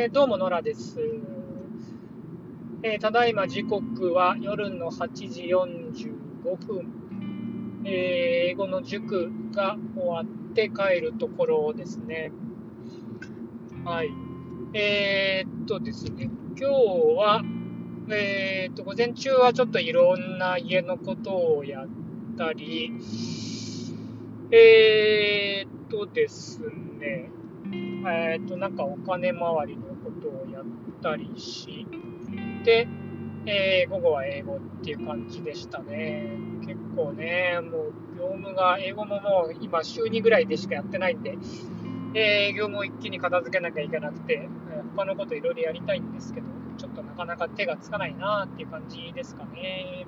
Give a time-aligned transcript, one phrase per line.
[0.00, 1.00] えー、どうも、ノラです。
[2.84, 7.82] えー、ただいま時刻は夜の8時45分。
[7.84, 12.30] えー、英語の塾が終わって帰るところですね。
[13.84, 14.10] はい。
[14.72, 16.74] えー、っとですね、今日
[17.16, 17.42] は、
[18.08, 21.88] え、っと、午前中はちょっといろんな家のことをやっ
[22.36, 22.92] たり、
[24.52, 26.60] え、っとです
[27.00, 27.32] ね、
[28.06, 30.64] えっ、と、なんかお金回りのことをやっ
[31.02, 31.86] たりし
[32.64, 32.88] て、
[33.46, 36.36] えー、午後は英語っていう感じでしたね。
[36.60, 41.38] 結構ね、もう業務が、英語ももう今週2ぐらいでしかやってないんで、
[42.14, 44.48] えー、業務を一気に片付けなきゃいけなくて、
[44.96, 50.06] 他のこといろいろやりたいんですけど、ちょっとなかなか手がつかないなっていう感じですかね。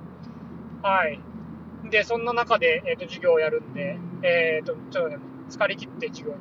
[0.82, 1.20] はい。
[1.90, 6.40] で、そんな中で、えーと、授業をやるんで、えーと、ちょっとね、疲れ切って授業に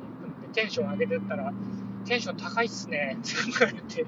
[0.52, 1.52] テンション上げてったら、
[2.04, 4.06] テンション高いっすねって言われて、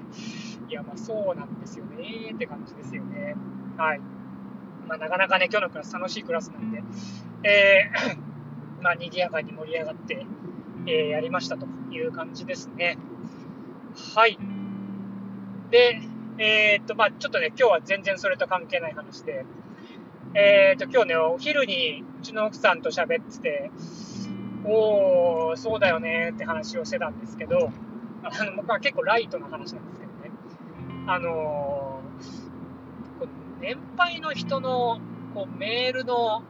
[0.69, 3.35] いや、まあそうなんですよねって感じですよね。
[3.77, 3.99] はい。
[4.87, 6.83] まあなかなかね、今日のクラス楽しいクラスなんで、
[7.43, 10.25] えー、まあ賑やかに盛り上がって、
[10.87, 12.97] えー、やりましたという感じですね。
[14.15, 14.37] はい。
[15.69, 16.01] で、
[16.37, 19.45] えー、っと、まあちょっとね、今日は全然それと関係ない話で、
[20.35, 23.71] えー、っと、今日ね、お昼にうちの奥さんと喋ってて、
[24.65, 27.69] おー、そうだよねって話をしてたんですけど、
[28.23, 30.31] あの僕は結構ライトな話なんですけどね。
[31.05, 33.27] あのー、
[33.59, 34.99] 年配の人の
[35.33, 36.43] こうメールの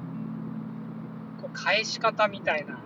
[1.41, 2.77] こう返し方みたいな、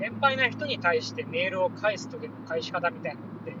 [0.00, 3.54] 年配な人に対してメールを返す時の返し方みたいなのって、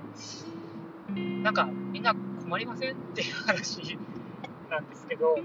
[1.42, 2.92] なんかみんな困りません？
[2.92, 3.98] っていう話
[4.70, 5.36] なんですけど、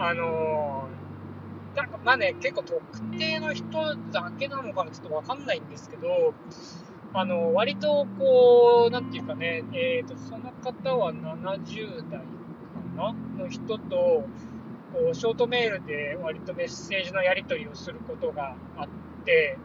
[0.00, 1.05] あのー
[1.76, 2.80] なんかまあね、結構特
[3.18, 3.66] 定の人
[4.10, 6.34] だけなのかな、ちょっとわかんないんですけど、
[7.12, 12.24] あの、割とこう、なんていうかね、えっ、ー、と、その方は70代か
[12.96, 14.24] なの人と、
[14.92, 18.88] こう、ショートメールで割とメッセージのやり取りをすることがあっ
[19.24, 19.58] て、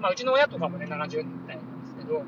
[0.00, 2.22] まあ、うちの親とかもね、70代なんですけど、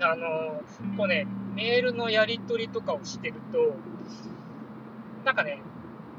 [0.00, 0.62] あの、
[0.96, 3.74] こうね、メールのやり取りとかをしてると、
[5.24, 5.62] なんかね、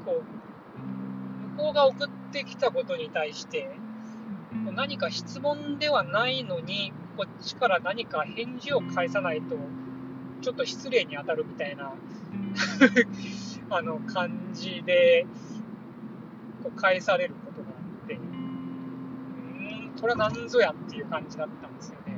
[0.04, 0.47] こう、
[1.58, 3.76] こうが送ってきたことに対して、
[4.74, 9.56] 何か質問ではないのに、こっちから何か返事を返さないと、
[10.40, 11.92] ちょっと失礼に当たるみたいな
[13.70, 15.26] あの感じで、
[16.62, 17.72] こう返されることがあ
[18.04, 22.16] って、うーん、これは何ぞやっていう感じだったんですよね。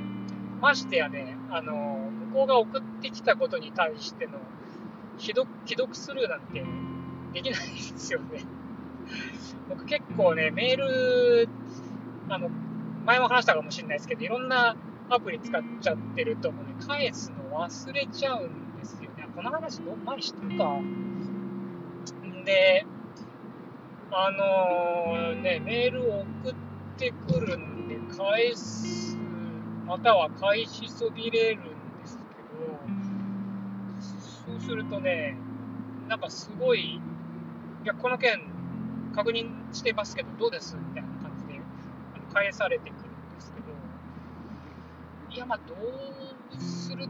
[0.60, 4.32] ましてやね、あの、向こうが送ってきたことに対しての
[5.18, 6.62] 既読既読スルーなんて
[7.32, 8.44] できないですよね。
[9.68, 11.48] 僕結構ね、メール、
[12.28, 12.48] あの、
[13.04, 14.76] 前も話したかもしれないですけど、いろんな
[15.08, 19.28] アプリ使っちゃってると、もね、返すの忘れちゃうんですよね。
[19.34, 20.64] この話、ど前してるか。
[20.74, 22.86] んで、
[24.12, 26.54] あのー、ね、メールを送っ
[26.98, 29.16] てくるんで、返す、
[29.86, 32.24] または返しそびれるんですけ
[32.64, 32.78] ど、
[34.00, 35.36] そうするとね、
[36.08, 37.00] なんかすごい、い
[37.84, 38.40] や、この件、
[39.14, 41.60] 確認してますけど、どうですみたいな感じで
[42.32, 43.66] 返されてくるんですけど、
[45.34, 47.06] いや、まあ、どうするっ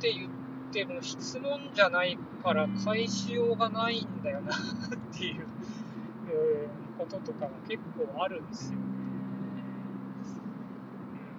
[0.00, 0.30] て言っ
[0.72, 4.58] ても質問じゃないから返しようがないんだよなっ
[5.16, 5.46] ていう
[6.98, 8.84] こととかが結構あるんですよね。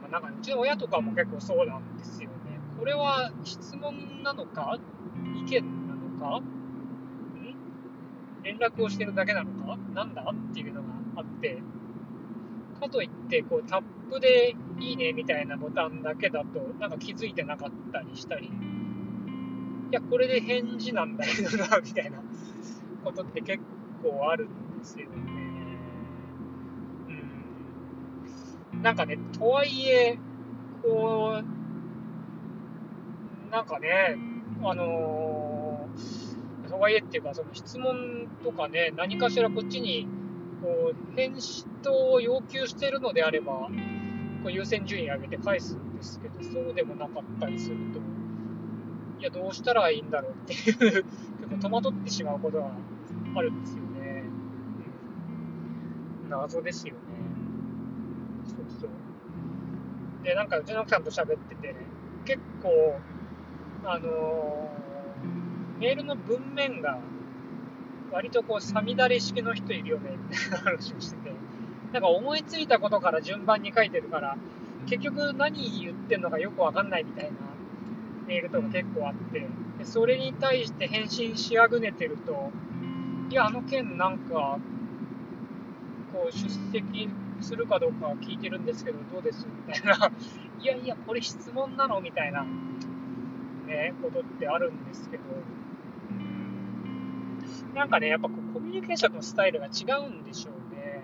[0.01, 2.35] まあ、なんかうちの親とかも結構そうなんですよね。
[2.79, 4.77] これは質問なのか
[5.35, 6.41] 意見なのか
[8.45, 9.77] 連絡をしてるだけなのか？
[9.93, 10.31] なんだ？
[10.31, 11.61] っていうのがあって、
[12.79, 18.49] かといって、こう、タップでいいねみたいなボタンだけだと、なんか気づいてなかったりしたり、い
[19.91, 22.21] や、これで返事なんだけどな、みたいな。
[23.03, 23.63] ことって結
[24.01, 25.15] 構あるんですよね。
[28.73, 28.81] うん。
[28.81, 30.17] なんかね、とはいえ、
[30.81, 31.39] こ
[33.47, 34.17] う、なんかね、
[34.63, 35.34] あのー
[36.65, 40.07] とはいえっていうか、その質問とかね、何かしらこっちに
[40.61, 41.35] こう返
[41.83, 43.69] 答を要求しているのであれば、
[44.43, 47.99] こう優先順位上げて返すんですけど、そうでもなかったりすると、
[49.19, 51.05] いや、どうしたらいいんだろうっていう
[51.39, 52.71] 結構戸惑ってしまうことが
[53.35, 54.23] あるんですよね。
[56.23, 56.99] うん、謎ですよね。
[58.45, 58.89] そうそう。
[60.23, 61.75] で、なんかうちの奥さんと喋ってて、
[62.25, 62.99] 結構、
[63.83, 64.84] あのー
[65.79, 66.99] メールの文面が
[68.11, 71.31] 割とこう、さみだれ式の人いるよね、みたいな話をしてて、
[71.91, 74.37] なんか思いついたことから順番に書いてるから、
[74.85, 77.31] 結局何言ってんのかよくわかんないみたいな
[78.27, 79.47] メールとか結構あって。
[79.77, 82.49] でそれに対して返信しあぐねてると
[83.29, 84.57] いやあの件なんか
[86.13, 87.09] こう出席
[87.41, 89.45] するかどうか聞いてるんですけどどうです？
[89.67, 90.11] みたいな。
[90.61, 91.99] いやいやこれ質問なの？
[91.99, 92.45] みたいな、
[93.67, 95.23] ね、ことってあるんですけど。
[97.75, 101.01] なんかねやっぱコミュニケーションのスタイルが違うんでしょうね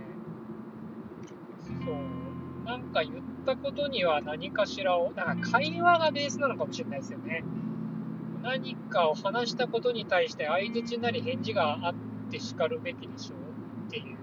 [1.86, 3.16] そうなんか言っ
[3.46, 7.44] たことには何かしらを、なんか会話がベースなのかもしれないですよね。
[8.44, 11.94] 何かを話したことに対して相づちなり返事があっ
[12.32, 13.38] てしかるべきでしょう
[13.88, 14.16] ってい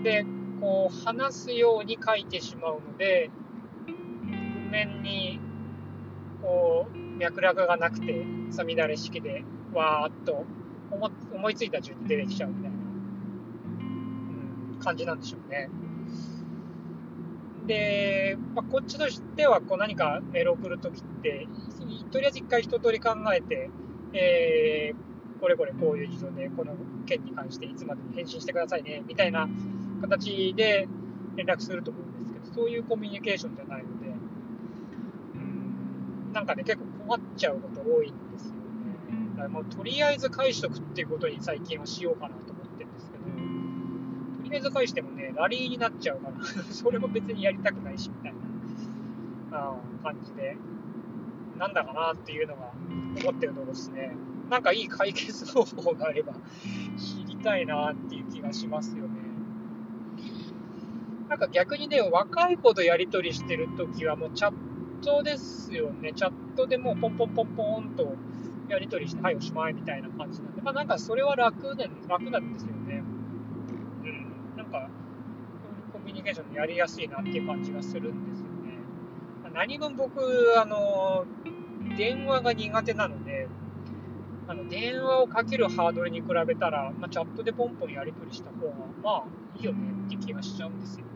[0.00, 0.02] う。
[0.02, 0.24] で、
[0.60, 3.30] こう話すように書いてしまうので、
[3.86, 5.40] 譜面に
[6.40, 10.44] こう脈絡がなくて、さみだれ式でわーっと
[10.90, 12.76] 思思いついた順に出てきちゃうみたいな、
[14.74, 15.70] うん、感じなんでしょうね。
[17.66, 21.46] で、まあ、こっちとしてはこう何かメール送るときって、
[22.10, 23.70] とりあえず一回一通り考えて、
[24.12, 26.74] えー、これこれこういう事情で、この
[27.06, 29.48] 件に関していつまでに返信してくださいね、みたいな
[30.00, 30.88] 形で
[31.36, 34.08] 連絡すると思うんですけど、そういうコミュニケーションじゃないので、
[35.34, 38.60] うん、なんかね、結構困っちゃうこと多いんですよね。
[39.32, 43.30] だからもうとりあえず返しとくっていうことに最近はしようかなと思ってるんですけど、と
[44.44, 46.34] りあえず返してもね、ラリーになっちゃうから、
[46.70, 48.34] それも別にやりたくないし、みたい
[49.50, 50.56] な、感じで、
[51.58, 52.72] なんだかなっていうのが
[53.20, 54.14] 思ってるところですね。
[54.50, 56.34] なんかいい解決方法があれば
[56.96, 59.20] 知りたいなっていう気がしますよね。
[61.28, 64.52] なんか逆にね、若い子とやり取りしてるときはもうチャッ
[65.02, 66.12] トですよね。
[66.14, 68.16] チャットでもうポンポンポンポンと
[68.68, 73.02] やり取りして、はい、おしまいみたいな感じなんで、まあなんかそれは楽で楽なんですよね。
[74.04, 74.56] うん。
[74.56, 74.88] なんか、
[75.92, 78.78] コミュニケーションやりやすいなっていう感じがするんですよね。
[79.42, 80.20] ま、何分僕、
[80.58, 81.26] あの、
[81.96, 83.48] 電話が苦手なので、
[84.48, 89.24] あの電話をかけるハードルに比べたら、まあ、チャットでポンポンやり取りした方が、まあ
[89.56, 91.06] いいよねって気がしちゃうんですよ。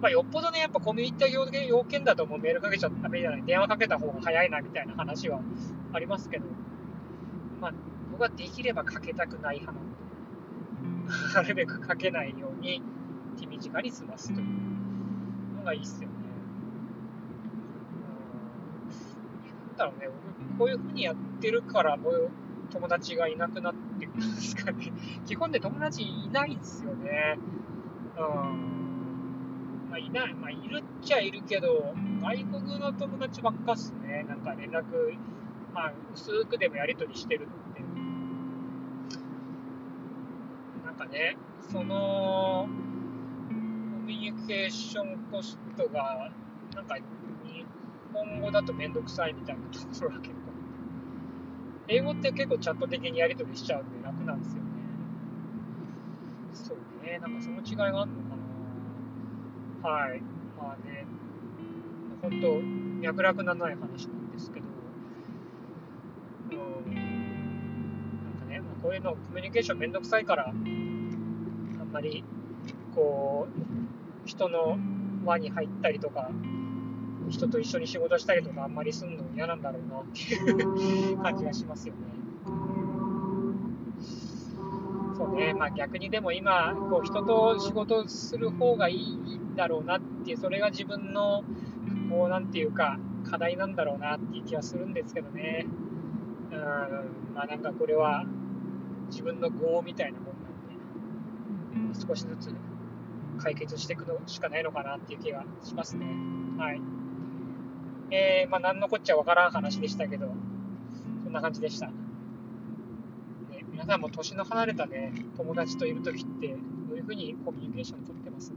[0.00, 5.40] まあ、よっぽどね、やっぱコミュニティ要件だともうメールかけちゃダメじゃない、電話かけた方が早いなみたいな話は
[5.92, 6.46] ありますけど、
[7.60, 7.72] まあ、
[8.12, 9.94] 僕はできればかけたくない派なの
[11.04, 12.82] で、 なるべくかけないように
[13.38, 14.70] 手短に済ますという。
[15.60, 16.14] のがいいっすよね。
[19.68, 20.08] なんだろうね、
[20.58, 22.30] こういうふうにやってるから、もう
[22.72, 24.92] 友達がいなくなってくるんですかね。
[25.26, 27.38] 基本で友達いないですよね。
[28.18, 28.79] うん。
[29.90, 31.92] まあ、いない、まあ、いるっちゃいるけど、
[32.22, 34.24] 外国の友達ばっかっすね。
[34.28, 34.84] なんか連絡、
[35.74, 37.82] まあ、薄くでもやり取りしてるって。
[40.86, 41.36] なんかね、
[41.72, 42.68] その、
[43.48, 43.54] コ
[44.06, 46.30] ミュニケーションコストが、
[46.76, 47.02] なんか、日
[48.14, 50.36] 本語だとめんどくさいみたいなところは結構。
[51.88, 54.70] 英語って結構チャット的にやり取りしちゃうんで楽なんですよね。
[56.54, 58.39] そうね、なんかその違いがあるのかな
[59.82, 60.20] はい。
[60.58, 61.06] まあね、
[62.20, 62.60] 本当、
[63.00, 64.66] 脈絡のない話なんですけど、
[66.50, 72.24] うん、なんかね、まあ、こういうの、コミュニケーションめんどくさいから、あんまり、
[72.94, 74.76] こう、人の
[75.24, 76.30] 輪に入ったりとか、
[77.30, 82.00] 人と一緒に仕事したりとかあんまりすんの嫌なんだろうなっていう 感じがしますよね。
[85.16, 91.44] そうね、まあ逆にでも今、こう人と仕事する方がいいだろうなっていう、それが自分の、
[92.10, 92.98] こう、なんていうか、
[93.30, 95.66] 課題なんだろうなっていう気はするんですけどね。
[96.50, 98.24] うん、まあなんかこれは、
[99.10, 100.28] 自分の業みたいなもん
[101.74, 102.54] なんで、少しずつ
[103.38, 106.06] 解決していくのしかないのかなっていう気がしますね。
[106.58, 106.80] はい。
[108.12, 110.32] えー、まあ何のこっちゃわからん話でしたけど、
[111.24, 111.88] そんな感じでした。
[111.88, 111.92] ね、
[113.70, 116.48] 皆さんも年の離れたね、友達といるときって、
[116.88, 118.52] どういうふうにコミュニケーション取ってます？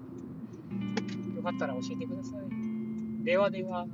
[1.36, 3.24] よかったら教えてください。
[3.24, 3.86] ではでは。